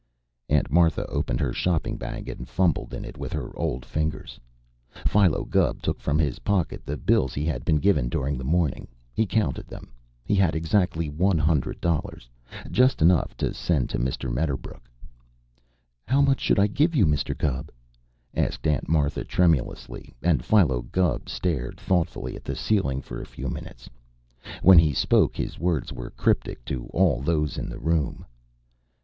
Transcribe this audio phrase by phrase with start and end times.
[0.49, 4.39] Aunt Martha opened her shopping bag, and fumbled in it with her old fingers.
[5.05, 8.87] Philo Gubb took from his pocket the bills he had been given during the morning.
[9.13, 9.91] He counted them.
[10.25, 12.27] He had exactly one hundred dollars,
[12.71, 14.33] just enough to send to Mr.
[14.33, 14.89] Medderbrook.
[16.07, 17.37] "How much should I give you, Mr.
[17.37, 17.69] Gubb?"
[18.33, 23.47] asked Aunt Martha tremulously, and Philo Gubb stared thoughtfully at the ceiling for a few
[23.49, 23.87] minutes.
[24.63, 28.25] When he spoke, his words were cryptic to all those in the room.